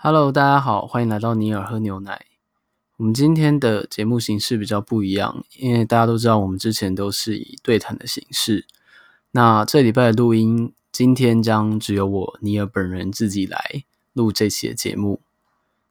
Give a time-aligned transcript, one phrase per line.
[0.00, 2.26] Hello，大家好，欢迎来到尼尔喝牛奶。
[2.98, 8.64] 我们今天的节目形式比较不一样，因为大家都知道我们之前都是以对谈的形式。
[9.32, 13.82] 那这礼拜的录音，今天将只有我尼尔本人自己来
[14.12, 15.20] 录这期的节目。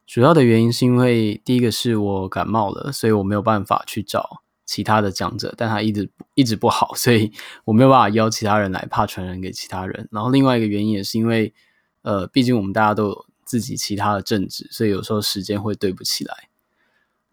[0.06, 7.30] 主要的原因是因为第一个是我感冒了，所以我没有办法去找其他的讲者，但他一直一直不好，所以
[7.66, 10.08] 我没有办法邀其他人来，怕传染给其他人。
[10.10, 11.52] 然后另外一个原因也是因为，
[12.00, 13.27] 呃，毕竟我们大家都有。
[13.48, 16.50] 自己其他的正职，所以有时候时间会对不起来。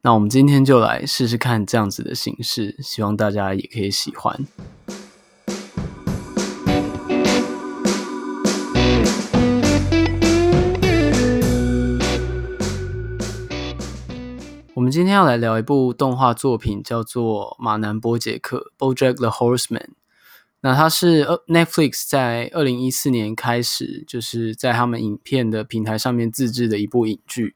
[0.01, 4.47] 那我们今天就来试试看这样子的形式，希望大家也可以喜欢。
[14.73, 19.89] 我们今天要来聊一部动画作品，叫做《马南波杰克》（BoJack the Horseman）。
[20.65, 27.55] 那它是 Netflix 在二零一四年开始，就是在他们影片的平台上面自制的一部影剧。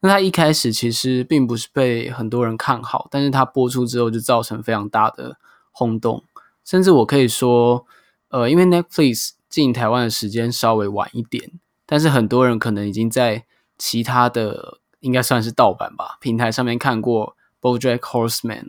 [0.00, 5.36] 那它一开始其实并不是被很多人看好，但是它播出之后就造成非常大的
[5.70, 6.24] 轰动，
[6.64, 7.84] 甚至我可以说，
[8.30, 11.52] 呃，因为 Netflix 进台湾的时间稍微晚一点，
[11.84, 13.44] 但是很多人可能已经在
[13.76, 18.68] 其他的应该算是盗版吧平台上面看过 BoJack Horseman，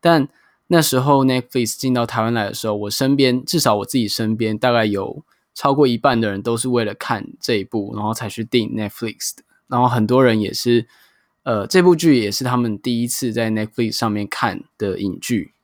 [0.00, 0.26] 但
[0.68, 5.22] 那时候 Netflix 进到台湾来的时候，我身边至少我自己身边大概有
[5.54, 9.44] 超过一半的人都是为了看这一部，然后才去订 Netflix 的。
[9.68, 10.86] 然后很多人也是，
[11.44, 15.54] 呃，这部剧也是他们第一次在 Netflix 上面看的影剧。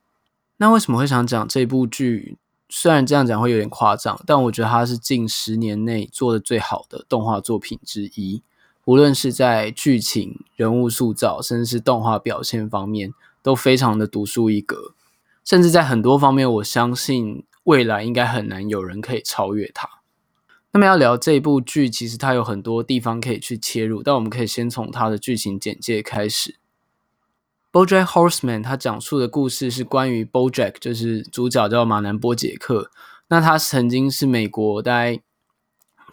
[0.57, 2.37] 那为什么会想讲这部剧？
[2.69, 8.41] 虽然这样讲会有点夸张，但我觉得它是近十年内做的最好的动画作品之一。
[8.85, 13.13] 无论是在剧情、人物塑造，甚至是动画表现方面。
[13.43, 14.95] 都非常的独树一格，
[15.43, 19.87] 甚至在很多方面，我相信未来应该很难有人可以超越它。
[20.71, 26.57] 那么要聊这部剧，其实它有很多地方可以去切入，但我们可以先从它的剧情简介开始。
[27.71, 32.89] BoJack Horseman，它讲述的故事是关于 BoJack，就是主角叫马南波杰克。
[33.27, 35.21] 那他曾经是美国大概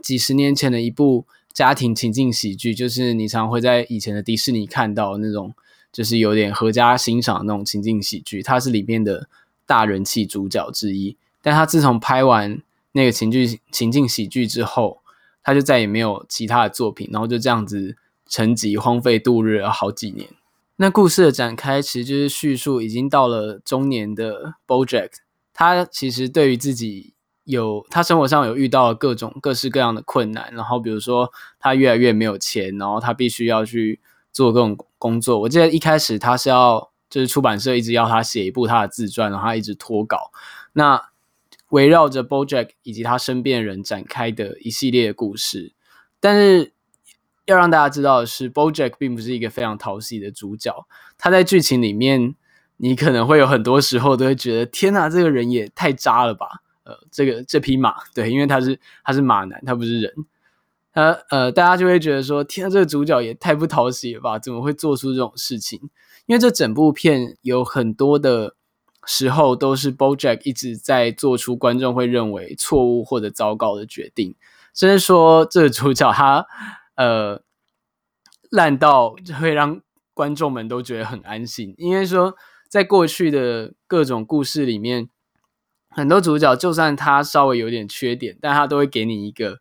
[0.03, 5.55] 几十年前的一部家庭情境喜剧，就是你常会在以前的迪士尼看到那种。
[5.93, 9.29] 就是有点合家欣赏的那种情境喜剧，他是里面的
[9.67, 11.17] 大人气主角之一。
[11.43, 12.63] 但他自从拍完
[12.93, 15.01] 那个情剧情境喜剧之后，
[15.43, 17.97] 他就再也没有其他的作品，然后就这样子
[18.29, 20.29] 沉寂荒废度日了好几年。
[20.77, 25.11] 那故事的展开其实就是叙述已经到了中年的 BoJack，
[25.53, 27.15] 他其实对于自己
[27.45, 33.99] 有他生活上有遇到各种各式各样的困难，然后比如说他越来越没有钱，然后他必须要去。
[34.33, 40.31] 做各种工作，我记得一开始他是要，就是出版社一直要他写一部他的自传，然后他一直脱稿。
[40.75, 41.09] 那
[41.71, 45.73] 围绕着 BoJack 以及他身边人展开的一系列故事，
[46.21, 46.75] 但是
[47.47, 50.87] 要让大家知道的是，BoJack 并不是一个非常讨喜的主角。
[51.17, 52.35] 他在剧情里面，
[52.77, 56.61] 你可能会有很多时候都会觉得，天哪，这个人也太渣了吧？
[56.85, 60.13] 呃，这个这匹马，对，因为他是他是马男，他不是人。
[60.93, 64.41] 他呃，大家就会觉得说，天啊，这个主角也太不讨喜了吧？
[64.41, 65.79] 怎么会做出这种事情？
[66.27, 68.57] 因为这整部片有很多的
[69.07, 74.35] 时候都是 BoJack 一直在做出观众会认为错误或者糟糕的决定，
[74.75, 76.45] 甚至说这个主角他
[76.97, 77.41] 呃
[78.51, 79.81] 烂到会让
[80.13, 81.73] 观众们都觉得很安心。
[81.79, 82.35] 因为说
[82.69, 85.09] 在过去的各种故事里面，
[85.89, 89.61] 很多主角就算他稍微有点缺点，但他都会给你一个。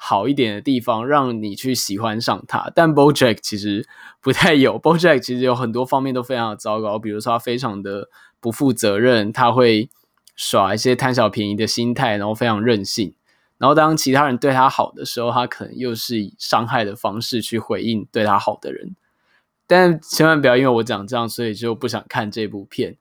[0.00, 2.70] 好一点的地方，让你去喜欢上他。
[2.72, 3.86] 但 BoJack 其实
[4.22, 6.98] 不太有，BoJack 其实有很多方面都非常的糟糕。
[7.00, 8.08] 比如说，他非常的
[8.40, 9.90] 不负责任，他会
[10.36, 13.12] 耍一些贪小便宜的心态，然后非常任性。
[13.58, 18.94] 然后当其他人对他好的时候，他可能又是以伤害的方式去回应对他好的人。
[19.66, 22.96] 但千万不要因为我讲这样，所以就不想看这部片。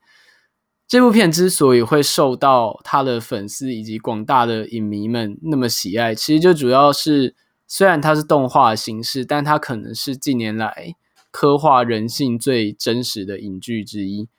[0.87, 7.35] 这部片之所以会受到他的粉丝以及广大的影迷们那么喜爱，其实就主要是，
[7.67, 10.95] 虽然它是动画形式，但它可能是近年来
[11.29, 14.29] 刻画人性最真实的影剧之一。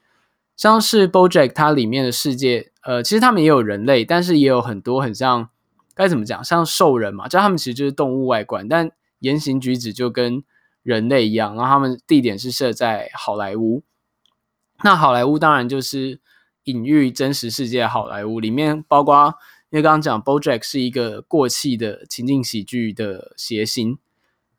[0.57, 5.51] 像是 BoJack 它里面的世界，呃，其实他们也有人类，但是也有很多很像，
[5.95, 10.43] 该怎么讲，像兽人嘛，就他们其实就是动物外观，但言行举止就跟
[10.83, 11.55] 人类一样。
[11.55, 13.83] 然后他们地点是设在好莱坞，
[14.83, 16.21] 那好莱坞当然就是。
[16.69, 19.35] 隐喻真实世界好莱坞里面，包括
[19.71, 23.97] 因为刚刚讲 BoJack 是一个过气的情境喜剧的谐星，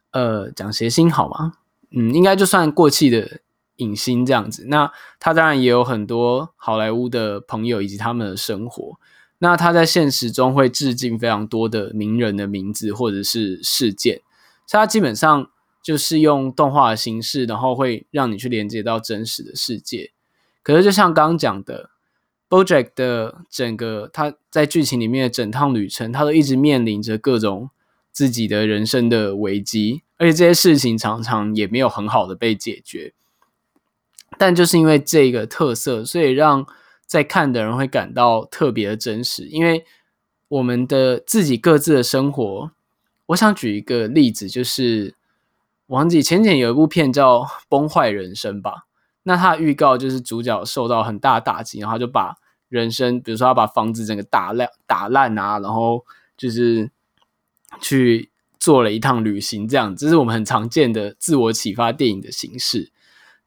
[0.09, 1.53] 呃，讲谐星好吗？
[1.91, 3.41] 嗯，应该就算过气的
[3.75, 4.65] 影星这样子。
[4.67, 8.99] 那他当然也有很多好莱坞的朋友以及他们的生活。
[9.37, 14.21] 那他在现实中会致敬非常多的名人的名字或者是事件，
[14.67, 15.49] 所以它基本上
[15.81, 20.11] 就是用动画的形式，然后会让你去连接到真实的世界。
[20.61, 21.89] 可是就像刚刚讲的
[22.49, 27.69] ，BoJack 的整个他在剧情里面的整趟旅程，他都一直面临着各种
[28.11, 33.13] 自己的人生的危机，而且这些事情常常也没有很好的被解决。
[34.37, 36.65] 但就是因为这个特色，所以让
[37.05, 39.85] 在看的人会感到特别的真实，因为
[40.47, 42.71] 我们的自己各自的生活。
[43.27, 45.15] 我想举一个例子，就是
[45.87, 48.85] 忘记前几年有一部片叫《崩坏人生》吧。
[49.23, 52.35] 那它的预告就是主角受到很大打击，然后就把
[52.67, 56.05] 人生，比如说他把房子整个打烂、打烂啊，然后
[56.37, 56.91] 就是
[57.81, 58.29] 去
[58.59, 62.91] 做了一趟旅行，这样，这是我们很常见的自我启发电影的形式。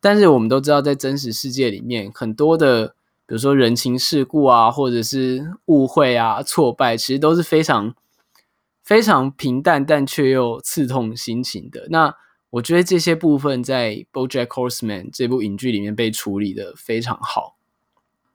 [0.01, 2.89] 但是我们都知道，在真实世界里面，很多的，
[3.27, 7.95] 比如说人情世故啊，或者是误会啊、挫败，其实都是非常
[8.83, 11.87] 非常平淡，但却又刺痛心情的。
[11.91, 12.17] 那
[12.53, 17.57] 我觉得这些部分在《BoJack Horseman》这部影剧里面被处理得非常好。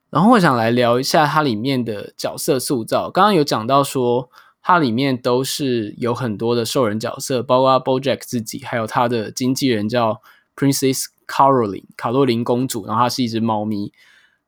[0.10, 3.10] 然后我想来聊一下它里面的角色塑造。
[3.10, 4.30] 刚刚有讲到说，
[4.62, 10.22] 它里面都是有很多的兽人角色，包括 BoJack 自己，还有他的经纪人叫
[10.56, 11.06] Princess。
[11.28, 13.92] Caroline 卡洛琳公主，然后她是一只猫咪。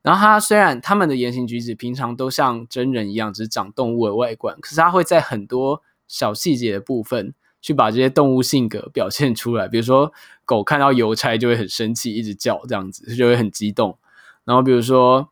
[0.01, 9.67] 然后她虽然他们的言行举止平常都像真人一样，只是长动物的外观，可是她会在很多小细节的部分去把这些动物性格表现出来。
[9.67, 10.11] 比如说，
[10.45, 13.97] 狗看到邮差就会很生气，一直叫，这样子就会很激动。
[14.45, 15.29] 然后比如说，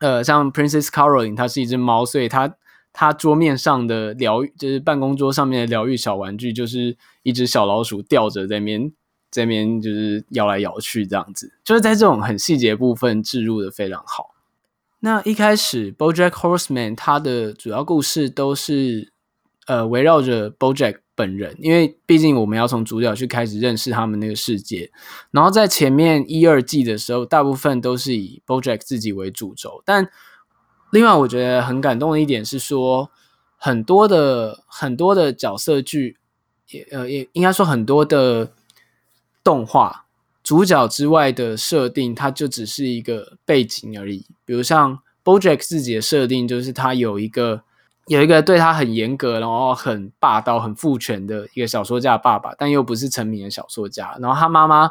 [0.00, 2.54] 呃，像 Princess Caroline，它是一只猫，所以它
[2.92, 8.92] 它桌面上的疗愈，就是办公桌上面的疗愈小玩具，就是一只小老鼠吊着在那边。
[9.30, 14.34] 这边就是摇来摇去这样子，就是在这种很细节部分置入的非常好。
[15.00, 19.12] 那一开始，BoJack Horseman 它的主要故事都是
[19.66, 24.88] 呃围绕着 BoJack 本人，因为毕竟我们要从主角去开始认识他们那个世界。
[25.32, 29.82] 然后在前面一二季的时候，大部分都是以 BoJack 自己为主轴。
[29.84, 30.08] 但
[30.92, 33.10] 另外我觉得很感动的一点是说，
[33.56, 36.18] 很多的很多的角色剧，
[36.70, 38.52] 也呃也应该说很多的。
[39.44, 40.04] 动画
[40.42, 44.26] 主角之外的设定，它就只是一个背景而已。
[44.44, 47.62] 比如像 BoJack 自己的设定，就是他有一个
[48.08, 54.16] 有一个对他很严格，然后很霸道、很父权的一个小说家爸爸，但又不是成名的小说家。
[54.18, 54.90] 然后他妈妈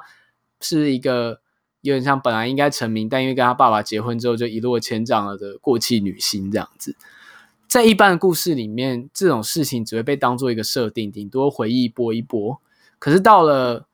[0.61, 1.41] 是一个
[1.81, 6.95] 有点像本来应该成名，但因为跟他爸爸结婚之后就一落千丈了的过气女星这样子。
[7.67, 12.61] 在一般的故事里面，这种事情只会被当做一个设定，顶多回忆播一播。
[12.99, 13.87] 可是到了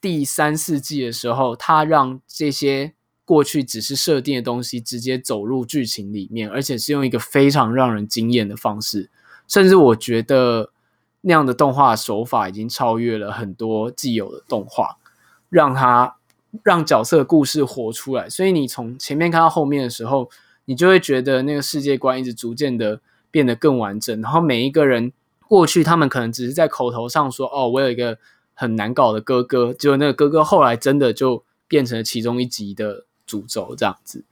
[0.00, 2.94] 第三四季的时候，他让这些
[3.30, 9.08] 过去只是设定的东西直接走入剧情里面，而且是用一个非常让人惊艳的方式。
[9.46, 10.72] 甚至我觉得
[11.20, 14.96] 那样的动画手法已经超越了很多既有的动画，
[15.48, 16.16] 让它
[16.64, 18.28] 让角色的故事活出来。
[18.28, 20.28] 所以你从前面看到后面的时候，
[20.64, 23.00] 你就会觉得那个世界观一直逐渐的
[23.30, 24.20] 变得更完整。
[24.20, 25.12] 然后每一个人
[25.46, 28.18] 过去，他们可能只是在口头上说：“哦，我有一个。”
[28.52, 34.24] 很难搞的哥哥，结果那个哥哥后来真的就变成了其中一集的主轴这样子。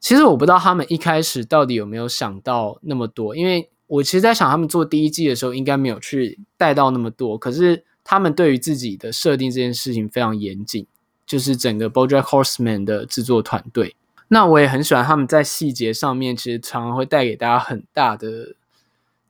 [0.00, 7.38] 其实我不知道他们一开始到底有没有想到那么多，因为我其实在想他们做第一季的时候应该没有去带到那么多。
[7.38, 10.86] 可是他们对于自己的设定这件事情非常严谨，
[11.24, 13.94] 就是整个 BoJack Horseman 的制作团队。
[14.28, 18.54] 那我也很喜欢他们在细节上面，其实常常会带给大家很大的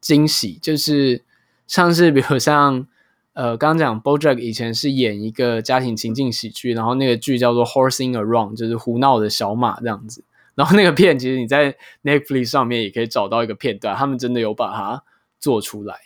[0.01, 1.23] 惊喜，就是
[1.67, 2.87] 像是比如像。
[3.41, 10.23] 呃，刚刚讲 BoJack 以前是演一个家庭情境喜剧，然后那个剧叫做 Horsing Around，就是胡闹的小马这样子。
[10.55, 15.03] 然后那个片其实你在 Netflix 上面也可以找到一个片段，他们真的有把它
[15.39, 15.97] 做出来。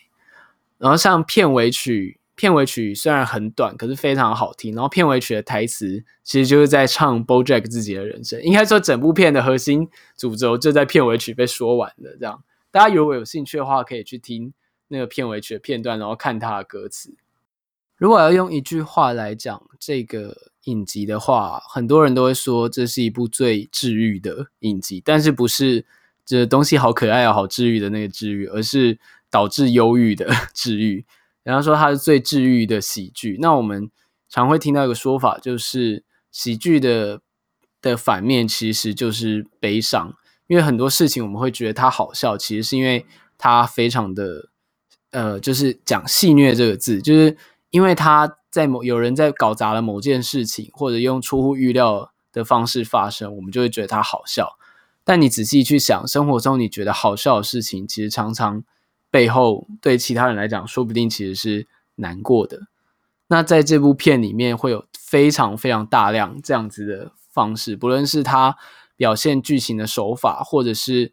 [0.79, 4.73] 然后像片尾曲，片尾曲虽然很短，可是非常好听。
[4.73, 12.17] 然后片尾曲的台词其实就是在唱 BoJack 自己的人生，应该说整部片的核心主轴就在片尾曲被说完了。
[12.21, 14.53] 这样，大家如果有兴趣的话，可以去听
[14.87, 17.17] 那个片尾曲的片段，然后看它的歌词。
[18.05, 25.87] 如果要用一句话来讲这个影集的话，很多人都会说这是一部最治愈的影集，但是不是
[26.23, 28.99] 这东西好可爱啊、好治愈的那个治愈，而是
[29.31, 31.07] 导致忧郁的治愈。
[31.45, 33.39] 然后说它是最治愈的喜剧。
[33.41, 33.91] 那我们
[34.29, 37.23] 常会听到一个说法，就是喜剧的
[37.81, 40.13] 的反面其实就是悲伤，
[40.47, 43.07] 因为很多事情我们会觉得它好笑，其实是因为
[43.39, 44.51] 它非常的
[45.11, 47.35] 呃，就是讲戏谑这个字，就是。
[47.75, 54.57] 因为他在某有人在搞砸了某件事情，或者用出乎预料的方式发生，我们就会觉得他好笑。
[55.03, 58.63] 但你仔细去想，生活中你觉得好笑的事情，其实常常
[59.11, 61.67] 背后对其他人来讲，说不定其实是
[61.97, 62.69] 难过的。
[63.27, 68.57] 那在这部片里面会有非常非常大量这样子的方式，不论是他
[68.95, 71.13] 表现剧情的手法，或者是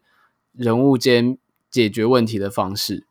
[0.52, 1.36] 人物间
[1.68, 3.08] 解决问题的方式。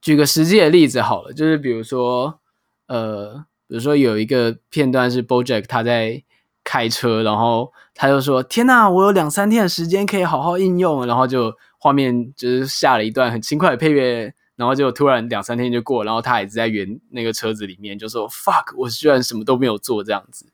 [0.00, 2.38] 举个实际的例子好了，就是比如说，
[2.86, 6.22] 呃，比如说有一个片段是 BoJack 他在
[6.64, 20.46] 开车，然后他就说：“天哪，我有两三天的时间可以好好应用。”然后就画面就是下了一段很轻快的配乐，然后就突然两三天就过，然后他还是在原那个车子里面，就说 “fuck”，我居然什么都没有做这样子。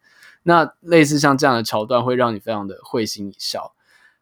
[0.42, 3.72] 那类似像这样的桥段会让你非常的会心一笑。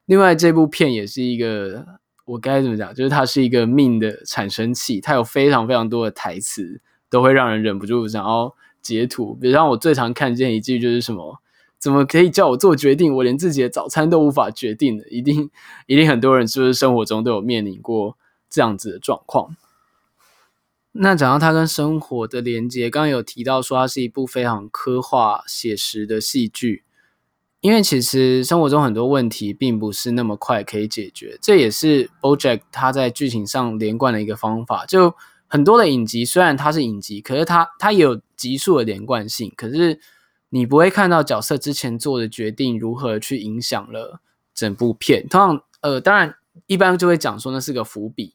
[0.05, 1.87] 另外，这部片也是一个
[2.25, 9.35] 我该怎么讲，就是它是一个命的产生器，它有非常非常多的台词都会让人忍不住想要截图。
[9.35, 11.41] 比如像我最常看见一句就是什么。
[11.79, 13.17] 怎么可以叫我做决定？
[13.17, 15.49] 我连自己的早餐都无法决定的，一定
[15.87, 18.19] 一定很多人是不是生活中都有面临过
[18.51, 19.57] 这样子的状况？
[20.93, 26.85] 那讲到它跟生活的连接，刚刚有提到说它是一部非常刻画写实的戏剧，
[27.63, 34.85] 因为其实生活中很多问题并不是那么快可以解决，这也是 BoJack 他在剧情上连贯的一个方法。
[34.85, 35.15] 就
[35.51, 40.01] 很多的影集，虽然它是影集，可是它它有集数的连贯性，可是。
[40.53, 44.21] 你不会看到角色之前做的决定如何去影响了
[44.53, 45.29] 整部片。
[45.29, 46.35] 通常，呃，当然
[46.67, 48.35] 一般就会讲说那是个伏笔。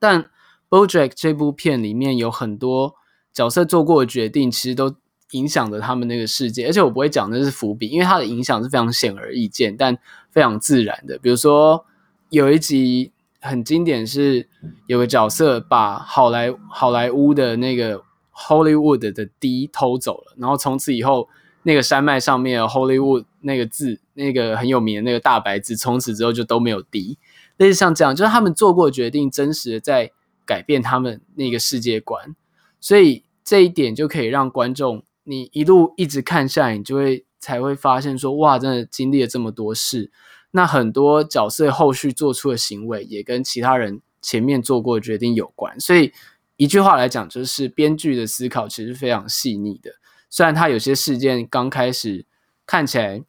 [0.00, 0.28] 但
[0.68, 2.96] BoJack 这部片里面有很多
[3.32, 4.96] 角色做过的决定，其实都
[5.30, 6.66] 影响着他们那个世界。
[6.66, 9.96] 而且我不会讲那是伏笔，因为它的影响是非常显而易见，但
[10.32, 11.16] 非常自然的。
[11.18, 11.86] 比如说
[12.30, 13.12] 有一集
[13.46, 14.48] 很经典，是
[14.86, 18.02] 有个角色把好莱好莱坞的那个。
[18.38, 21.26] Hollywood 的 D 偷走了，然后从此以后，
[21.62, 27.16] 那个山脉上面 Hollywood 那个字，那个很有名的那个大白字，从此之后就都没有 D。
[27.56, 30.12] 类似像这样，就是他们做过决定，真实的在
[30.44, 32.36] 改变他们那个世界观。
[32.78, 40.10] 所以这一点就可以让观众，你一路一直看下来，你就会才会发现说，哇，真的经历了这么多事。
[40.56, 45.78] 那很多角色后续做出的行为，也跟其他人前面做过的决定有关。
[45.78, 46.12] 所以。
[46.58, 49.90] 一句话来讲，就是编剧的思考其实非常细腻的。
[50.30, 52.24] 虽然他有些事件刚开始
[52.64, 53.22] 看起来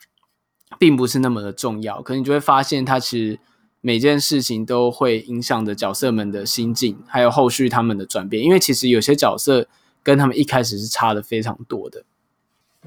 [0.80, 3.40] 并不是那么的重要，可你就会发现，他其实
[3.82, 8.42] 每件事情都会影响着角色们的心境，还有后续他们的转变。
[8.42, 9.68] 因为其实有些角色
[10.02, 12.06] 跟他们一开始是差的非常多的。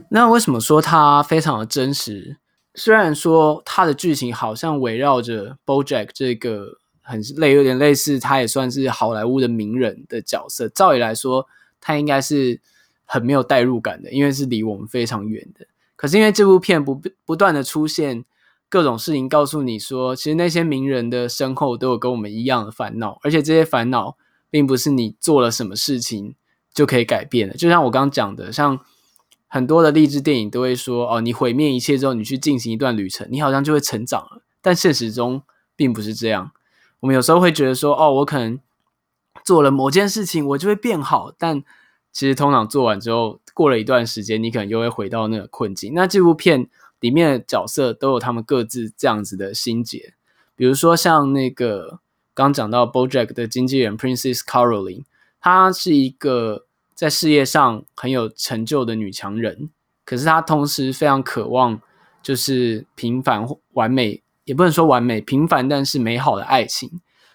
[0.09, 2.39] 那为什么说他非常的真实？
[2.81, 6.79] 虽然说他的剧情好像围绕着 BoJack 这个。
[7.03, 10.69] 很类，有点类似，他也算是好莱坞的名人的角色。
[10.69, 11.45] 照理来说，
[11.81, 12.61] 他应该是
[13.05, 15.67] 很没有代入感的，因为是离我们非常远的。
[15.97, 18.25] 可是因为这部片不不断的出现
[18.69, 24.17] 各种事情，告诉你说，其实那些名人的身后都有跟我们一样的烦恼，而且这些烦恼
[24.49, 26.37] 并不是你做了什么事情
[26.73, 27.57] 就可以改变的。
[27.57, 28.79] 就像我刚刚讲的，像
[29.53, 34.43] 很多的励志电影都会说，哦，你毁灭一切之后，你去进行一段旅程，你好像就会成长了。
[34.63, 35.43] 但现实中
[35.75, 36.53] 并不是这样。
[37.01, 38.61] 我们有时候会觉得说，哦，我可能
[39.45, 41.35] 做了某件事情，我就会变好。
[41.37, 41.65] 但
[42.13, 45.95] 其实通常做完之后，过了一段时间，你可能又会回到那个困境。
[45.95, 46.69] 那这部片
[47.01, 50.15] 里面的角色都有他们各自这样子的心结。
[50.55, 51.99] 比如说像那个
[52.35, 55.05] 刚讲到 BoJack 的经纪人 Princess Caroline，
[55.41, 56.67] 她是一个
[57.01, 59.71] 在事业上很有成就的女强人，
[60.05, 61.81] 可是她同时非常渴望
[62.23, 64.23] 就是平凡完美。
[64.45, 66.91] 也不能说完美，平凡但是美好的爱情，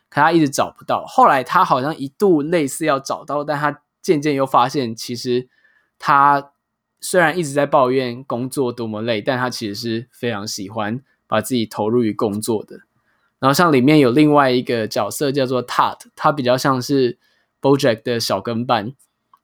[0.07, 1.03] 可她一直找不到。
[1.07, 5.47] 后来她好像一度类似要找到，但她渐渐又发现，其实
[5.97, 6.51] 她
[7.01, 12.81] 虽然一直在抱怨工作多么累，但她其实是非常喜欢把自己投入于工作的。
[13.39, 17.17] 然后像里面有另外一个角色叫做 Todd，他比较像是
[17.59, 18.93] BoJack 的小跟班。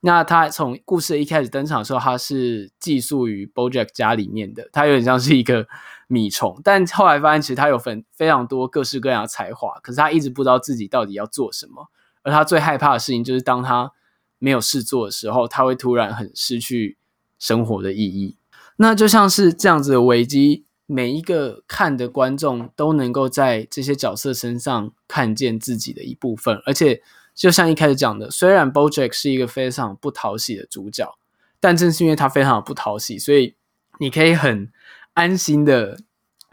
[0.03, 5.67] 那他从故事一开始登场的时候，他是寄宿于 BoJack 家里面的，他有点像是一个
[6.07, 6.59] 米虫。
[6.63, 11.91] 但后来发现，其实他有非非常多各式各样的才华，可是他一直不知道自己到底要做什么。
[12.23, 13.91] 而他最害怕的事情，就是当他
[14.39, 16.97] 没有事做的时候，他会突然很失去
[17.37, 18.37] 生活的意义。
[18.77, 27.03] 那就像是这样子的危机，每一个看的观众都能够在这些角色身上看见自己的一部分，而且。
[27.33, 31.17] 就像一开始讲的，虽然 BoJack 是一个非常不讨喜的主角，
[31.59, 33.55] 但正是因为他非常不讨喜，所以
[33.99, 34.71] 你可以很
[35.13, 35.97] 安心的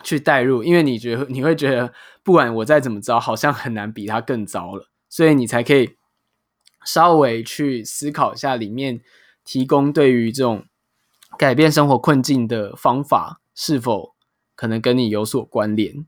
[0.03, 1.93] 去代入，因为你觉得你会觉得，
[2.23, 5.97] 不管我再怎么糟，好像很难比他更糟了，所以你才可以
[6.85, 9.01] 稍微去思考一下里面
[9.45, 10.65] 提供对于这种
[11.37, 14.15] 改变生活困境的方法是否
[14.55, 16.07] 可能跟你有所关联。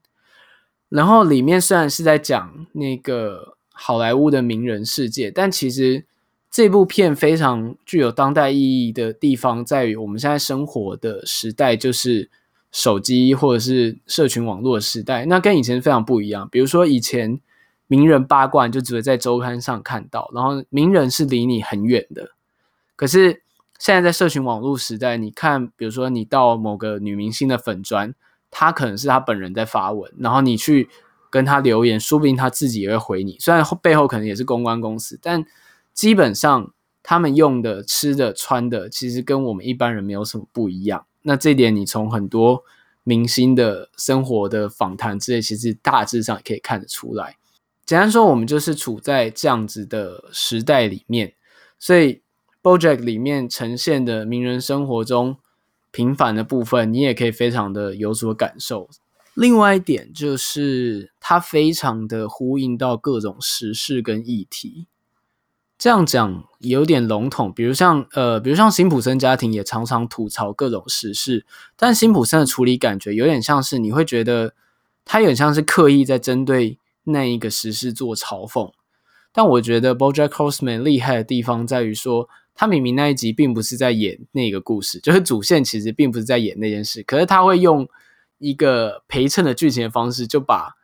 [0.89, 3.57] 然后里面虽然是在讲那个。
[3.83, 6.05] 好莱坞的名人世界，但其实
[6.51, 12.29] 这部片非常具有当代意义的地方在于，我们现在生活的时代就是
[12.71, 16.47] 手机或者是社群网络时代，那跟以前非常不一样。
[16.51, 17.41] 比如说以前
[17.87, 22.33] 名人八卦就只会在周刊上看到，然后名人是离你很远的。
[22.97, 23.43] 可是
[23.79, 28.15] 现在在社群网络时代，你看，比如说你到某个女明星的粉砖，
[28.51, 30.91] 她可能是她本人在发文，然后你去
[31.31, 33.37] 跟他留言，说不定他自己也会回你。
[33.39, 35.47] 虽然背后可能也是公关公司，但
[35.95, 41.07] 基本上，他们用的、吃的、穿的，其实跟我们一般人没有什么不一样。
[41.23, 42.65] 那这点，你从很多
[43.05, 47.37] 明星的生活的访谈之类，其实大致上也可以看得出来。
[47.87, 51.35] 简单说，我们就是处在这样子的时代里面，
[51.79, 52.23] 所以
[52.63, 55.37] BoJack 里面呈现的名人生活中
[55.91, 58.89] 平凡的部分，你也可以非常的有所感受。
[59.41, 64.87] 另外一点就是，它非常的呼应到各种时事跟议题。
[65.79, 74.53] 这样讲有点笼统，比如像呃，比如像辛普森家庭也常常吐槽各种时事，但辛普森的处理感觉有点像是你会觉得
[75.07, 78.71] 他有点像是刻意在针对那一个时事做嘲讽。
[79.33, 87.89] 但我觉得 BoJack Horseman 厉害的地方在于说，他明明那一集并不是在演那个故事，就是主线其实并不是在演那件事，可是他会用
[88.41, 90.75] 一个陪衬的剧情的方式，就把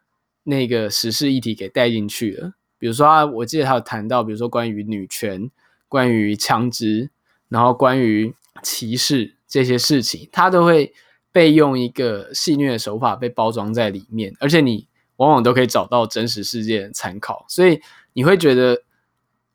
[0.45, 2.53] 那个时事议题给带进去了。
[2.79, 5.51] 比如说啊，我记得他有谈到，比如说关于女权、
[5.89, 7.11] 关于枪支，
[7.49, 10.93] 然后关于歧视这些事情，他都会
[11.33, 14.87] 被用一个戏谑的手法被包装在里面，而且你
[15.17, 17.81] 往往都可以找到真实事件的参考，所以
[18.13, 18.83] 你会觉得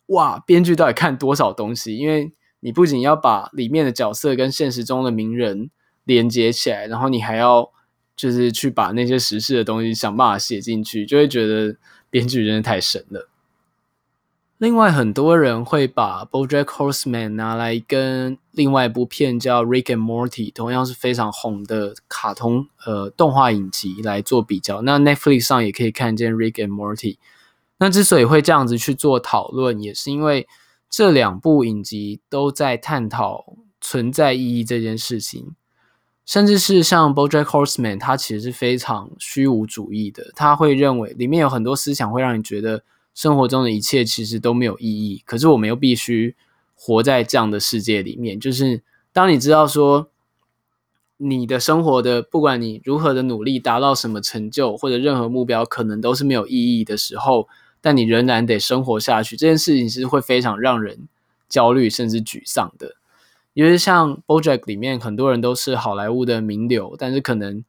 [0.07, 1.95] 哇，编剧到底看多少东西？
[1.95, 5.69] 因为你不仅要把里面的角色跟现实中的名人
[6.03, 7.71] 连接起来，然后你还要
[8.15, 11.75] 就是去把那些时事的东西想办法写进去，就会觉得。
[12.11, 13.29] 编剧真的太神了。
[14.57, 24.81] 另外，很多人会把《BoJack Horseman》拿来跟另外一部片叫《Rick and Morty》，同样是非常红的卡通呃动画影集来做比较。
[24.81, 27.15] 那 Netflix 上也可以看见《Rick and Morty》。
[27.77, 30.49] 那之所以会这样子去做讨论，也是因为
[30.89, 35.55] 这两部影集都在探讨存在意义这件事情。
[36.25, 40.31] 甚至是像 BoJack Horseman，他其实是非常虚无主义的。
[40.35, 45.21] 他会认为里面有很多思想会让你觉得生活中的一切其实都没有意义。
[45.25, 46.35] 可是我们又必须
[46.75, 48.39] 活在这样的世界里面。
[48.39, 48.81] 就是
[49.11, 50.09] 当你知道说
[51.17, 57.47] 你的生活的不管你如何的努力达到什么成就或者任何目标，可能都是没有意义的时候，
[57.81, 59.35] 但你仍然得生活下去。
[59.35, 61.07] 这件事情是会非常让人
[61.49, 62.95] 焦虑甚至沮丧的。
[63.53, 67.63] 因为像 BoJack 里面很多人都是好莱坞的名流，但是可能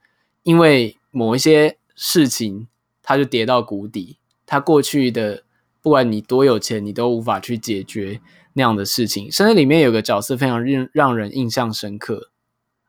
[0.44, 2.68] 因为某一些事情，
[3.02, 4.18] 他就跌到谷底。
[4.46, 5.42] 他过去的
[5.80, 8.20] 不管你多有钱，你都无法去解决
[8.52, 9.30] 那样的事情。
[9.32, 12.30] 甚至里面有个角色非常让让人印象深刻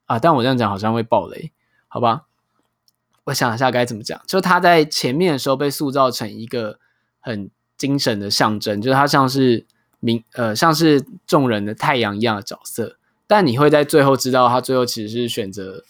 [0.06, 1.51] 啊，但我这样讲好像会爆雷，
[1.88, 2.25] 好吧？
[3.23, 4.21] 我想一下该怎么讲。
[4.27, 6.79] 就他在前面的时候被塑造成一个
[7.19, 9.65] 很精神的象征，就是他像是。
[10.05, 15.81] 明呃，像是众人的太阳一样的角色，但你会在最后知道，他最后其实是选择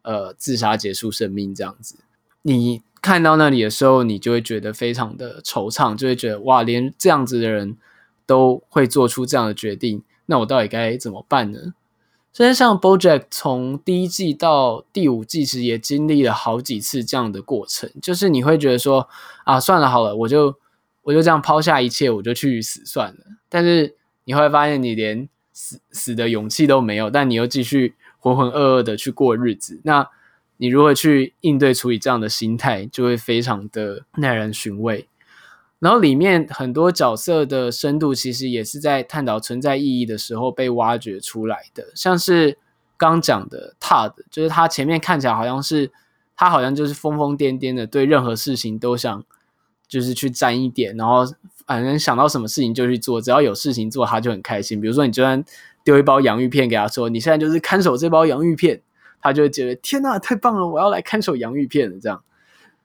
[0.00, 1.96] 呃自杀结束生命这样子。
[2.40, 7.76] 你看到那里的时候，你就会觉得非常的惆怅，就会觉得哇，连这样子的人
[8.24, 11.74] 都会做出这样的决定，那我到底该怎么办呢？
[12.32, 19.06] 所以像 BoJack 从第一季到第五季时，也经历了好几次这样的过程，就是你会觉得说
[19.44, 20.54] 啊，算了好了，我就。
[21.08, 23.20] 我就这样抛下一切，我就去死算了。
[23.48, 29.80] 但是你会发现，你连死死的勇气都没有，但你又继续浑浑噩噩的去过日子。
[29.84, 30.06] 那
[30.58, 35.08] 你如何去应对处理这样的心态，就会非常的耐人寻味。
[35.78, 41.86] 然后里面很多角色的深度，其实也是在探讨存在意义的时候被挖掘出来的。
[41.94, 42.58] 像是
[42.98, 45.90] 刚讲的 Todd，就是他前面看起来好像是
[46.36, 49.24] 他好像就是疯疯癫癫的，对任何事情都想。
[49.88, 51.24] 就是去沾一点，然后
[51.66, 54.78] 反正想到什么事情就去做，只要有事情做，他就很开心。
[54.80, 55.42] 比如说，你就算
[55.82, 58.82] 丢一包洋芋片给他说，你现在就是看守这包洋芋片，
[59.22, 62.22] 他就会觉得天哪，太棒了，我要来看守洋芋片了这样。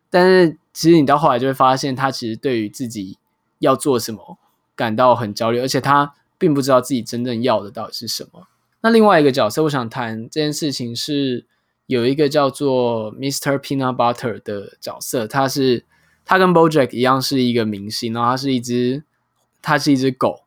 [0.09, 3.17] 但是其实你到后来就会发现，他其实对于自己
[3.59, 4.37] 要做什么
[4.73, 8.47] 感到很焦虑，而且他并不知道自己真正要的到底是什么。
[8.81, 11.45] 那另外一个角色，我想谈这件事情是
[11.87, 13.57] 有一个叫做 Mr.
[13.59, 15.83] Peanut Butter 的角色，他是。
[16.25, 19.03] 他跟 BoJack 一样是一个明星，然后他是一只，
[19.61, 20.43] 他是一只狗。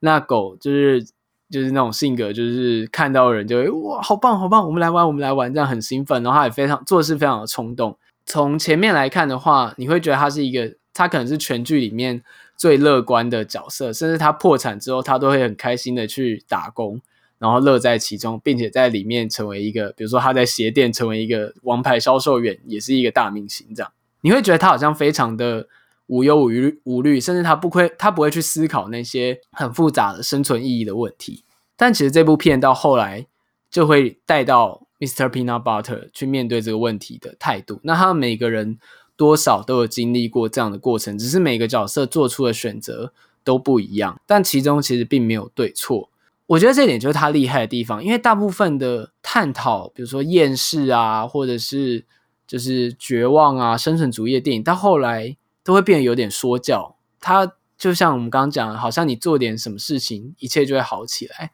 [0.00, 1.04] 那狗就是
[1.50, 6.22] 就是那种性格，就是看到人就会哇，好棒好棒，我们来玩我们来玩，这样很兴奋。
[6.22, 7.96] 然后他也非常做事非常的冲动。
[8.24, 12.22] 从前面来看的话，你会觉得他是一个，他可能是全剧里面
[12.56, 17.00] 最乐观的角色，甚至他破产之后，他都会很开心的去打工，
[17.38, 23.92] 然后乐在其中，并且在里面成为一个，比如说他在鞋店成为一个王牌销售员，也是一个大明星这样。
[24.22, 25.66] 你会觉得他好像非常的
[26.06, 31.44] 无忧无虑，无虑，甚至他不会，他不会去思考那些很复杂的生存意义的问题。
[31.76, 33.26] 但其实这部片到后来
[33.70, 35.30] 就会带到 Mr.
[35.30, 37.80] Peanut Butter 去面对这个问题的态度。
[37.84, 38.78] 那他们每个人
[39.16, 44.20] 多少都有经历过这样的过程，只是每个角色做出的选择都不一样。
[44.26, 46.10] 但其中其实并没有对错。
[46.46, 52.04] 我觉得这点就是他厉害的地方，因为大部分的探讨，比如说厌世啊，或者是
[52.50, 56.96] 就是绝望啊、生存主义的电影，到后来都会变得有点说教。
[57.20, 61.52] 他就像我们刚刚讲，好像你做点什么事情，一切就会好起来。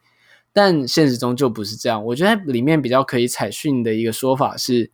[0.51, 2.03] 但现实中就不是这样。
[2.03, 4.89] 我觉得里面比较可以采讯的一个说法是，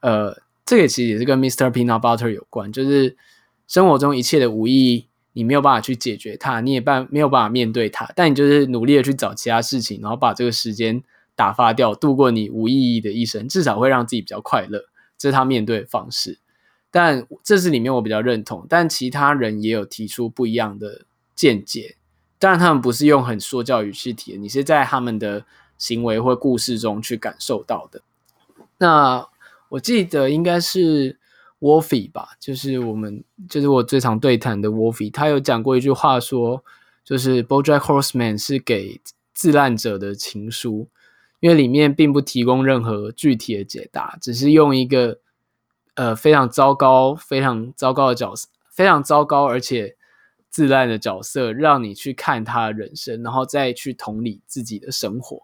[0.00, 1.70] 呃，这个其实也是跟 Mr.
[1.70, 3.16] Peanut Butter 有关，就是
[3.68, 11.00] 生活中一切的无意义，你没有办法去解决它，你也办没有办法面对它，但你就是努力的去找其他事情，然后把这个时间
[11.36, 14.82] 打发掉，度过你无意义的一生，至少会让自己比较快乐。
[15.18, 16.38] 这是他面对的方式。
[16.90, 21.02] 但这是里面我比较认同，但其他人也有提出不一样的
[21.34, 21.96] 见解。
[22.38, 25.44] 当然，他们不是用很说教语气提，你是在他们的
[25.76, 28.00] 行为或故事中去感受到的。
[28.78, 29.26] 那
[29.70, 31.18] 我记得应该是
[31.60, 36.64] Wolfie 吧，就是我们就是我最常对谈的 Wolfie，他有讲过一句话说，
[37.04, 39.00] 就是 BoJack Horseman 是给
[39.34, 40.88] 自烂者的情书，
[41.40, 45.20] 因为里面并不提供任何具体的解答，只是用一个
[45.94, 49.96] 呃非常糟糕、非常糟糕的角色，非常糟糕而且。
[50.50, 55.42] 自烂的角色，让你去看他的人生，然后再去同理自己的生活。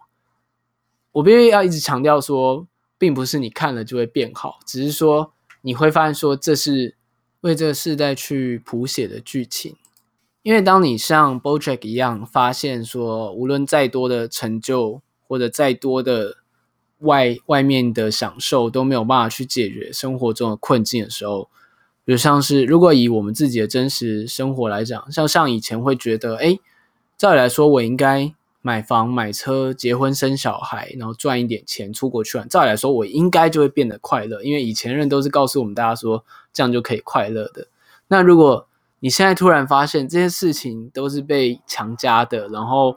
[1.12, 6.96] 我必须要一直强调说，并不是你看了就会变好，只是说你会发现说，这是
[7.42, 9.76] 为这个世代去谱写的剧情。
[10.42, 16.36] 因为当你像 BoJack 一样，发现说，无论再多的成就或者再多的
[16.98, 21.48] 外外面的享受，都没有办法去解决生活中的困境的时候。
[22.04, 26.58] 比如像是，如果以我们自己的真实生活来讲，像像以前会觉得，哎，
[27.16, 32.46] 照理来说，我应该买房、买车、结婚、生小孩，然后赚一点钱出国去玩。
[32.46, 37.68] 照理来说，我应该就会变得快乐，因为以前人都是告诉我们大家说，这样就可以快乐的。
[38.08, 38.66] 那如果
[39.00, 42.96] 你现在突然发现这些事情都是被强加的，然后，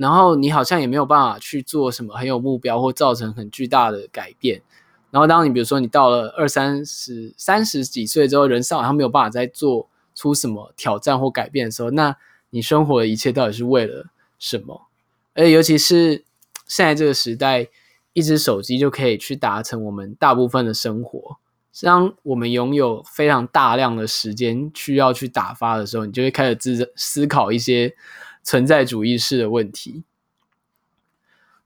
[0.00, 4.62] 然后你好像也没有办法去做什么很有目标或造成很巨大的改变。
[5.10, 12.16] 然后，当你比如说你到了二三十、三十几岁之后，人生好像没有办法再做出什么挑战或改变的时候，那
[12.48, 14.06] 你生活的一切到底是为了
[14.38, 14.86] 什么？
[15.34, 16.24] 而且尤其是
[16.66, 17.68] 现在这个时代，
[18.14, 21.36] 一只手机就可以去达成我们大部分的生活。
[21.82, 27.94] 当我们拥有非常大量的时间需要去打发的时候，你就会开始自思考一些
[28.42, 30.04] 存在主义式的问题。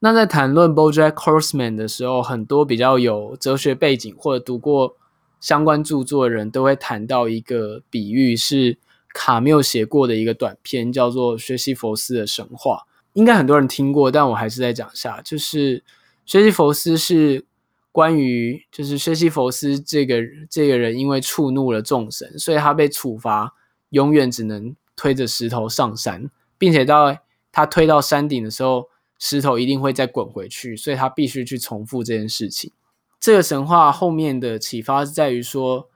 [0.01, 4.97] 那在谈论 BoJack Horseman 的时候，很多比较有哲学背景或者读过
[5.41, 8.79] 相关著作的人都会谈到一个比喻，是
[9.15, 12.77] 卡缪写过的一个短篇，叫做《薛西弗斯的神话》。
[13.15, 15.83] 应该很多人听过，但我还是再讲一下，就是
[16.27, 17.47] 薛西弗斯是
[17.93, 23.55] 关于，就是薛西弗斯这个这个人因为触怒了众神，所以他被处罚，
[23.91, 27.17] 永远只能推着石头上山，并且到
[27.53, 28.89] 他推到山顶的时候。
[29.17, 32.73] 石头一定会再滚回去，所以他必须去重复这件事情。
[33.21, 35.89] 这个神话后面的启发是在于说，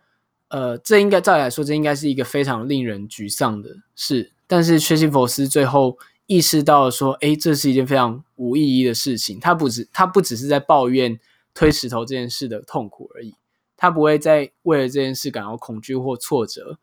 [0.49, 4.33] 呃，这应该照理来说，这应该是一个非常令人沮丧的事。
[4.47, 9.39] 但是薛西弗斯最后意识到了说，诶，这是一件非常无意义的事情。
[9.41, 11.19] 他不只他不只是在抱怨
[11.53, 13.35] 推石头这件事的痛苦而已，
[13.77, 16.79] 他不会再为了这件事感到恐惧或挫折。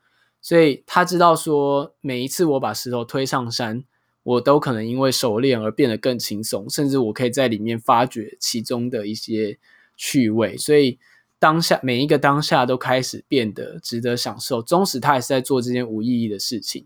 [0.46, 3.84] 所以他知道说，每一次我把石头推上山，
[4.22, 9.58] 我都可能因为熟练而变得更轻松，甚至我可以在里面发掘其中的一些
[9.98, 11.00] 趣味，所以
[11.40, 14.62] 当下每一个当下都开始变得值得享受。
[14.62, 16.86] 纵使他也是在做这件无意义的事情，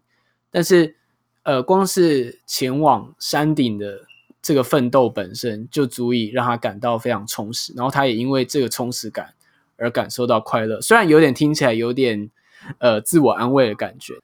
[0.50, 0.96] 但是
[1.44, 4.04] 呃，光是前往山顶的
[4.42, 9.34] 这个奋斗本身就足以让他感到非常充实，然后他也因为这个充实感
[9.76, 10.80] 而感受到快乐。
[10.80, 12.32] 虽然有点听起来有点
[12.80, 14.16] 呃自我安慰的感觉。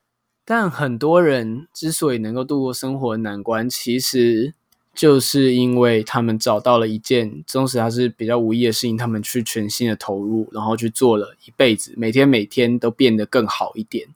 [0.43, 4.53] 但很多人之所以能够度过生活的难关，其实
[4.93, 14.07] 就是因为他们找到了一件，纵使它是比较无意的事情，他们去全心的投入，然后去做了一辈子，每天每天都变得更好一点，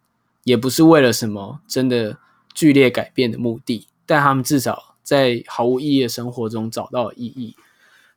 [0.43, 2.17] 也不是为了什么真的
[2.53, 7.55] 剧烈改变的目的，但他们至少在毫无意义的生活中找到了意义。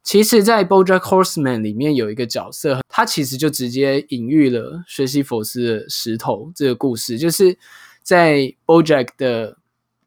[0.03, 7.59] 其实，在《BoJack Horseman》里面有一个角色，他其实就直接隐喻了学习佛斯的石头这个故事，就是。
[8.05, 9.59] 在 BoJack 的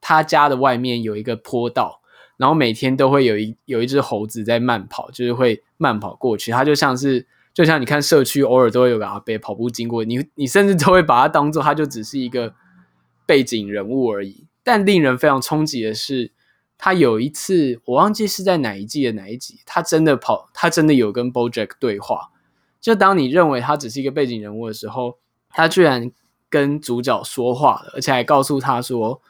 [0.02, 2.02] 他家的外面有一个坡道，
[2.36, 6.52] 然后每天都会有一有一只猴子在慢跑，就是会慢跑过去。
[6.52, 12.54] 它就像是就像你看社区偶尔都会有个阿伯跑步经过，你你甚至都会把它当做它就只是一个
[13.26, 14.46] 背景人物而已。
[14.62, 16.34] 但令人非常冲击的是，
[16.78, 22.32] 他有一次我忘记是在哪一季的哪一集，他真的跑，他真的有跟 BoJack 对话。
[22.82, 25.18] 就当你认为他只是一个背景人物的时候，
[25.50, 26.12] 他居然
[26.50, 29.22] 跟主角说话了，而且还告诉他说。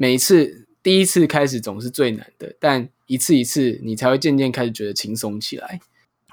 [0.00, 5.80] 每一次第一次开始总是最难的，但一次一次你才会渐渐开始觉得轻松起来。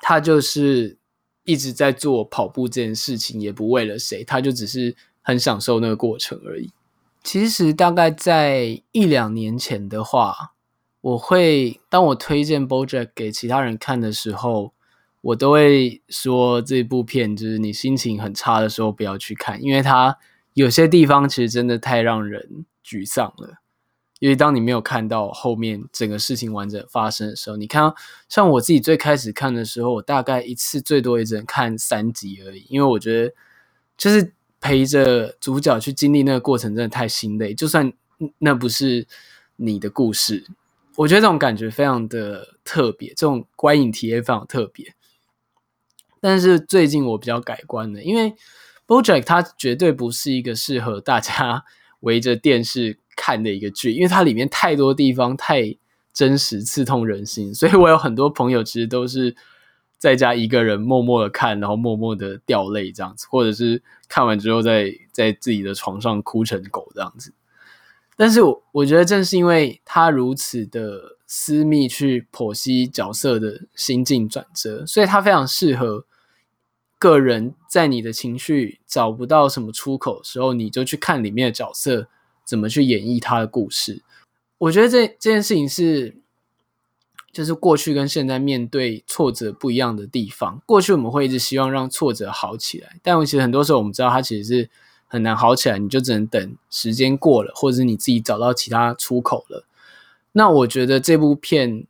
[0.04, 1.00] 他就是
[1.46, 6.72] 一直在做跑步这件事情，也不为了谁，他就只是很享受那个过程而已。
[7.26, 10.54] 其实大概在一两年前的话，
[11.02, 14.74] 我会当我推荐 BoJack 给其他人看的时候，
[15.22, 20.18] 我都会说这部片就是你心情很差的时候不要去看，因为它
[20.54, 22.66] 有些地方其实真的太让人。
[22.88, 23.58] 沮丧了，
[24.20, 27.92] 因为当你没有看到后面整个事情完整发生的时候，你看，
[28.30, 33.34] 像我自己最开始看的时候，我大概一次最多也只能看三集而已，因为我觉得
[33.98, 34.36] 就是
[34.66, 37.54] 陪着主角去经历那个过程，真的太心累。
[37.54, 37.94] 就算
[38.40, 39.06] 那不是
[39.58, 40.44] 你的故事，
[40.96, 44.96] 我觉得这种感觉非常的特别，这种观影体验非常特别。
[46.20, 48.34] 但是最近我比较改观了，因为
[48.88, 51.64] BoJack 它绝对不是一个适合大家。
[52.02, 55.76] 围着电视看的一个剧，因为它里面太多地方太
[56.14, 59.36] 真实、刺痛人心，所以我有很多朋友其实都是
[60.06, 67.34] 在家一个人默默的看，然后默默的掉泪这样子，或者是看完之后在在自己的床上哭成狗这样子。
[68.16, 76.06] 但是我我觉得正是因为他如此的私密去剖析角色的心境转折，所以他非常适合。
[76.98, 82.08] 个人在你的情绪找不到什么出口的时候，你就去看里面的角色
[82.46, 84.02] 怎么去演绎他的故事。
[84.58, 86.16] 我觉得这这件事情是，
[87.36, 90.62] 就是过去跟现在面对挫折不一样的地方。
[90.66, 94.70] 过去我们会一直希望让挫折好起来，但其实很多时候我们知道它其实是
[95.06, 99.66] 很难好起来，你就只能等时间过了，或者是你自己找到其他出口了。
[100.32, 101.86] 那我觉得这部片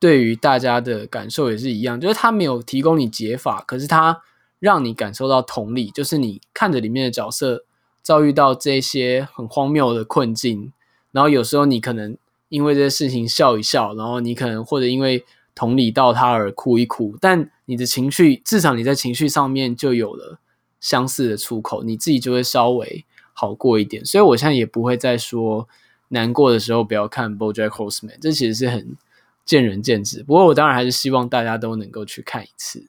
[0.00, 4.22] 对于大家的感受也是一样，就是它没有提供你解法，可是它。
[4.60, 7.64] 让你感受到同理，就是你看着里面的角色
[8.02, 10.72] 遭遇到这些很荒谬的困境，
[11.12, 12.16] 然后有时候你可能
[12.48, 20.38] 因为这些事情笑一笑，然后你可能或者因为同理到他而哭一哭，但你的情绪至少你在情绪上面就有了
[20.80, 24.04] 相似的出口，你自己就会稍微好过一点。
[24.04, 25.68] 所以我现在也不会再说
[26.08, 28.96] 难过的时候不要看 BoJack Horseman，这其实是很
[29.44, 30.22] 见仁见智。
[30.22, 32.86] 不过我当然还是希望大家都能够去看一次。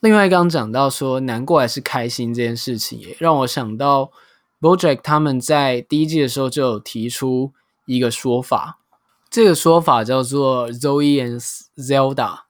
[0.00, 4.12] 另外，刚刚讲到说难过还是开心这件事情，也让我想到
[4.60, 7.52] BoJack 他们在第一季的时候就有提出
[7.88, 8.78] 一个说法，
[9.28, 11.42] 这个说法叫做 Zoe and
[11.76, 12.42] Zelda，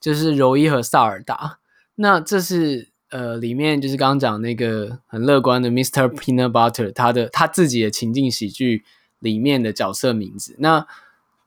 [0.00, 1.58] 就是柔伊和萨尔达。
[1.94, 6.08] 那这是呃里面就是刚刚讲那个很乐观的 Mr.
[6.08, 8.84] Peanut Butter 他的他自己的情境喜剧
[9.20, 10.56] 里面的角色名字。
[10.58, 10.86] 那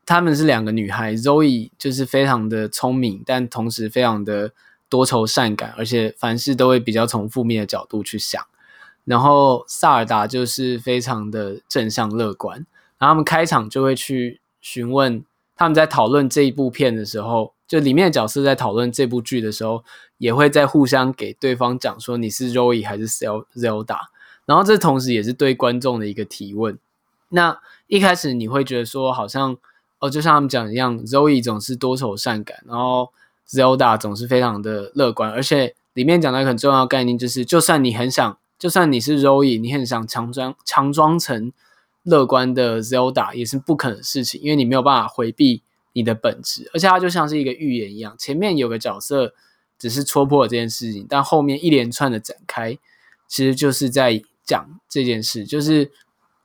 [0.06, 4.54] 他们是两个女孩，Zoe 就是非常的聪明，但同时非常的。
[4.92, 8.44] 多愁善感，而且凡事都会比较从负面的角度去想。
[9.06, 12.66] 然后萨尔达就是非常的正向乐观。
[13.00, 15.24] 然后他们开场就会去询问，
[15.56, 19.84] 他们在讨论这一部片的时候，就里面的角色在讨论这部剧的时候，
[20.18, 24.00] 也会在互相给对方讲说你是 Zoe 还是 Zelda。
[24.46, 26.78] 然后这同时也是对观众的一个提问。
[27.30, 29.58] 那一开始你会觉得说，好像
[30.00, 33.10] 哦，就像他们讲一样，Zoe 总是多愁善感，然后。
[33.52, 41.52] Zelda 总是非常的乐观，而且里面讲到一个很重要概念，就是就算你很想，就算你是 Zoe，你很想强装强装成
[42.04, 45.62] 乐观的 Zelda，也是不可能的事情，因为你没有办法回避
[45.94, 49.34] 你的本质，而且它就像是一个预言一样，前面有个角色
[49.78, 52.78] 只是戳破了这件事情，但后面一连串的展开，
[53.28, 55.92] 其实就是在讲这件事，就是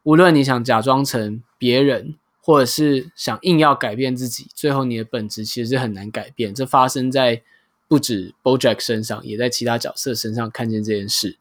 [0.02, 2.16] 无论你想假装成别人。
[2.46, 6.54] 或者是想硬要改变自己，最后你的本质其实是很难改变。
[6.54, 7.40] 这发生在
[7.88, 11.38] 不止 BoJack 身上，也在其他角色身上看见这件事。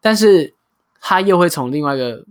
[0.00, 0.52] 但是
[1.00, 2.24] 他又会从另外一个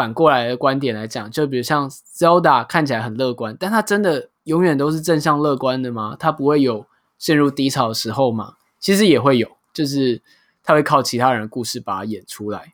[0.00, 6.16] 反过来的观点来讲，就比如像 Zelda 看起来很乐观，但他真的永远都是正向乐观的吗？
[6.18, 6.86] 他不会有
[7.18, 8.54] 陷入低潮的时候吗？
[8.78, 10.22] 其实也会有，就是
[10.62, 12.72] 他会靠其他人的故事把它演出来。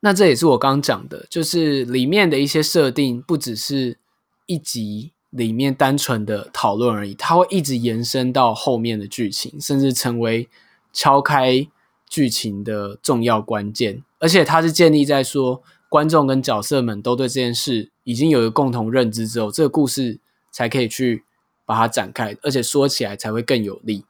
[0.00, 3.98] 那这也是我刚刚讲的，就是里面的一些设定，不只是
[4.46, 10.48] 一集里面单纯的讨论而已，它会一直延伸到后面的剧情，甚至成为
[10.94, 11.68] 敲开
[12.08, 15.62] 剧情的重要关键，而且它是建立在说
[15.94, 20.18] 观众跟角色们都对这件事已经有一个共同认知之后，这个故事
[20.50, 21.22] 才可以去
[21.64, 24.04] 把它展开，而且说起来才会更有力。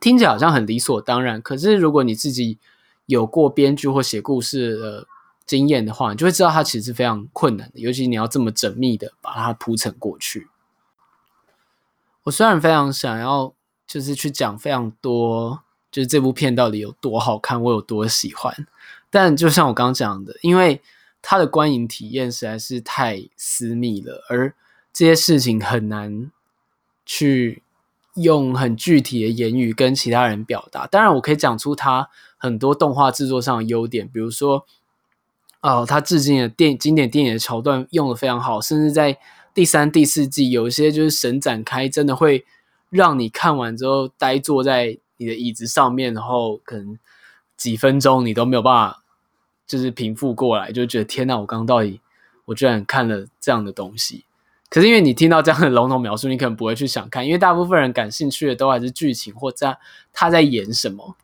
[0.00, 2.58] 听起来好像很理所当然，可是如果你自己
[3.06, 5.06] 有过编剧或写故事的
[5.46, 10.48] 经验的话，你就会知道它其实是非常困难的，尤其你要这么缜密的把它铺陈过去。
[12.24, 13.54] 我虽然非常想要，
[13.86, 15.60] 就是去讲非常多，
[15.92, 18.66] 就是这部片到底有多好看，我有多喜欢，
[19.10, 20.80] 但就像我刚刚讲的，因为
[21.22, 24.54] 它的观影体验实在是太私密了，而
[24.92, 26.30] 这些事情很难
[27.04, 27.62] 去。
[28.14, 34.66] 用很具体的言语跟其他人表达，当然我可以讲出他很多动画制作上的优点，比如说，
[35.60, 39.16] 哦，他致敬的电经典电影的桥段用的非常好，甚至在
[39.54, 42.44] 第三、第四季有一些就是神展开，真的会
[42.90, 46.98] 让你看完之后呆坐在你的椅子上面，然后可能
[47.58, 49.02] 几分钟你都没有办法
[49.66, 52.00] 就是平复过来，就觉得天哪，我刚刚到底
[52.46, 54.24] 我居然看了这样的东西。
[54.70, 59.76] 可是因为你听到这样的笼统描述，你可能不会去想看，因为大部分人感兴趣的都还是剧情或在
[60.12, 61.16] 他在演什么。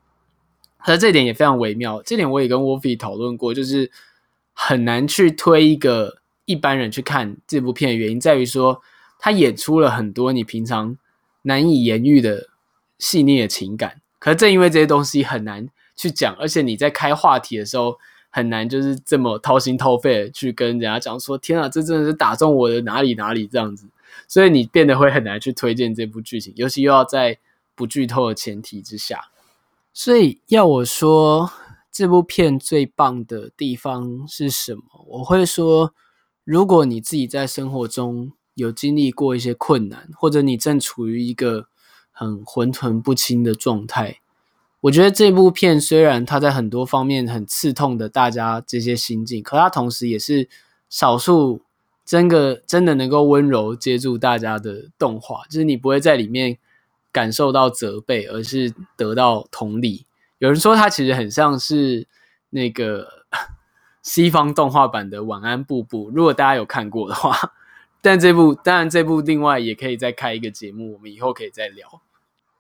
[0.78, 3.90] 可是这点也非常微妙，这点我也跟 Wolfie 讨论过，就是
[4.52, 8.82] 很难去推一个一般人去看这部片的原因在于说，
[9.18, 10.98] 他演出了很多你平常
[11.42, 12.48] 难以言喻的
[12.98, 14.00] 细腻的情感。
[14.18, 17.98] 可是正因为这些东西很难去讲，而且你在开话题的时候。
[18.36, 23.86] 很难就是这么掏心掏肺的去跟人家讲说，天啊，这真的是打中我的哪里哪里这样子，
[24.26, 27.38] 所以你变得会很难去推荐这部剧情，尤其又要在
[27.76, 29.30] 不剧透的前提之下。
[29.92, 31.48] 所以要我说
[31.92, 34.82] 这部片最棒的地方是什么？
[35.06, 35.94] 我会说，
[36.42, 41.68] 如果你自己在生活中有经历过一些困难，或者你正处于一个
[42.10, 44.18] 很混沌不清的状态。
[44.84, 50.46] 我觉得这部片虽然它在很多方面很刺痛的大家这些心境，可它同时也是
[50.90, 51.62] 少数
[52.04, 56.58] 真的真的能够温柔接住大家的动画，就是你不会在里面
[57.10, 60.04] 感受到责备，而是得到同理。
[60.36, 62.06] 有人说它其实很像是
[62.50, 63.08] 那个
[64.02, 67.34] 西方动画版的《晚安，布布》，如果大家有看过的话，
[68.02, 72.02] 但这部当然这部另外也可以再开一个节目，我们以后可以再聊。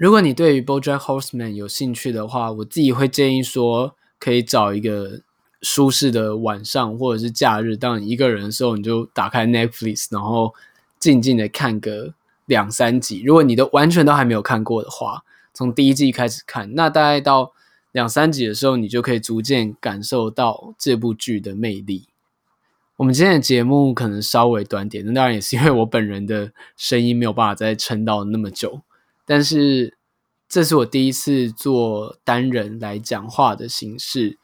[0.04, 5.22] 如果你对于 BoJack Horseman 有兴趣的话，我自己会建议说，可以找一个
[5.62, 10.52] 舒适的晚上或者是假日，当你一个人的时候，你就打开 Netflix，然后
[10.98, 12.12] 静静的看个
[12.44, 13.22] 两三集。
[13.22, 17.52] 如果你都完全都还没有看过的话，从第一季开始看，那大概到
[17.92, 22.08] 两三集的时候，你就可以逐渐感受到这部剧的魅力。
[22.96, 28.82] 我们今天的节目可能稍微短点，那当然也是因为我本人的声音没有办法再撑到那么久。
[29.26, 29.96] 但是
[30.46, 34.38] 这是我第一次做单人来讲话的形式，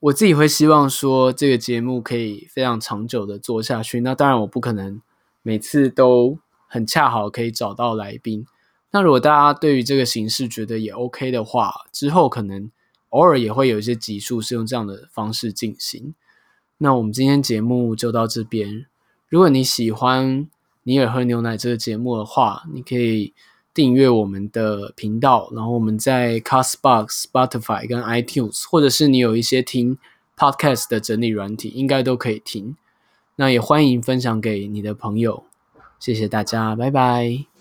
[0.00, 4.00] 我自己会希望说这个节目可以非常长久的做下去。
[4.00, 5.00] 那当然我不可能
[5.42, 6.38] 每次都
[6.68, 8.46] 很恰好可以找到来宾。
[8.90, 12.70] 那如果大家对于这个形式觉得也 OK 的话，之后可能
[13.08, 16.14] 偶尔也会有一些集数是用这样的方式进行。
[16.76, 18.86] 那我们今天节目就到这边。
[19.28, 20.48] 如果你喜欢
[20.84, 23.34] 尼尔喝牛奶这个节目的话，你可以。
[23.78, 29.96] 订阅我们的频道，然后我们在 Castbox、Spotify 跟 iTunes，或者是你有一些听
[30.36, 32.76] Podcast 的整理软体，应该都可以听。
[33.36, 35.44] 那也欢迎分享给你的朋友。
[36.00, 37.57] 谢谢大家，拜拜。